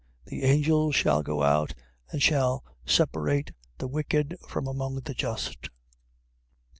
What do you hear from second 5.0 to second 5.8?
the just.